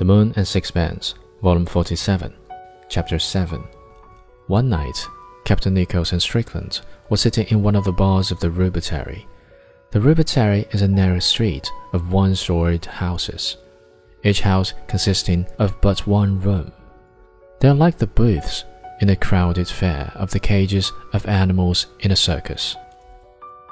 [0.00, 2.32] The Moon and Sixpence, Volume 47,
[2.88, 3.62] Chapter 7.
[4.46, 5.06] One night,
[5.44, 6.80] Captain Nichols and Strickland
[7.10, 9.26] were sitting in one of the bars of the Rue Bouterie.
[9.90, 13.58] The Rue Bouterie is a narrow street of one storied houses,
[14.24, 16.72] each house consisting of but one room.
[17.60, 18.64] They are like the booths
[19.02, 22.74] in a crowded fair of the cages of animals in a circus.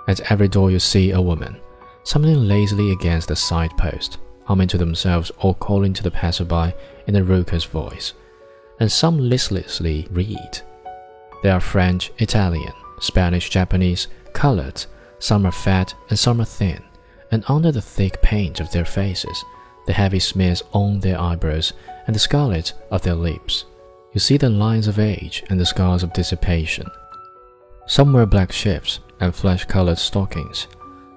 [0.07, 1.59] At every door you see a woman,
[2.05, 4.19] summoning lazily against the side post
[4.49, 6.73] humming to themselves or calling to the passerby
[7.07, 8.15] in a raucous voice,
[8.81, 10.61] and some listlessly read.
[11.43, 14.87] They are French, Italian, Spanish, Japanese, colored,
[15.19, 16.83] some are fat and some are thin,
[17.31, 19.45] and under the thick paint of their faces,
[19.87, 21.75] the heavy smears on their eyebrows,
[22.07, 23.67] and the scarlet of their lips,
[24.15, 26.87] you see the lines of age and the scars of dissipation.
[27.87, 30.69] Some wear black shifts and flesh colored stockings,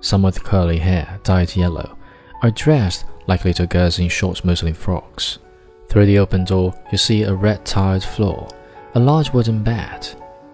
[0.02, 1.98] some with curly hair dyed yellow,
[2.44, 5.40] are dressed like to girls in short muslin frocks.
[5.88, 8.50] Through the open door, you see a red tiled floor,
[8.94, 10.06] a large wooden bed,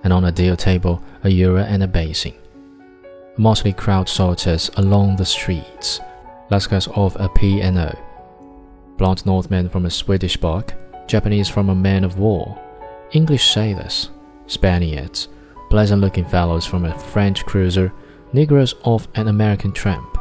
[0.04, 2.36] and on a deal table, a ewer and a basin.
[3.36, 6.00] A motley crowd saunters along the streets,
[6.52, 7.92] lascars of a P&O.
[8.98, 10.76] Blond Northmen from a Swedish bark,
[11.08, 12.62] Japanese from a man of war,
[13.12, 14.12] English sailors,
[14.46, 15.30] Spaniards,
[15.72, 17.92] pleasant looking fellows from a French cruiser,
[18.34, 20.17] Negroes of an American tramp.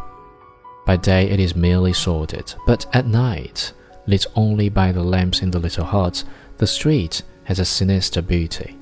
[0.86, 3.72] By day it is merely sordid, but at night,
[4.06, 6.24] lit only by the lamps in the little huts,
[6.58, 8.78] the street has a sinister beauty.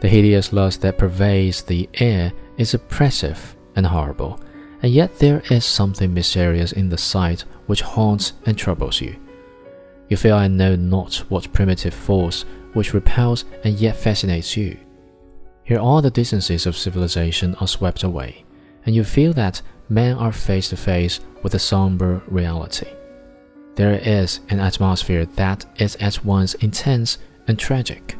[0.00, 4.40] The hideous lust that pervades the air is oppressive and horrible,
[4.82, 9.14] and yet there is something mysterious in the sight which haunts and troubles you.
[10.08, 14.76] You feel I know not what primitive force which repels and yet fascinates you.
[15.62, 18.44] Here all the distances of civilization are swept away,
[18.84, 22.88] and you feel that men are face to face with a somber reality.
[23.74, 27.18] There is an atmosphere that is at once intense
[27.48, 28.16] and tragic.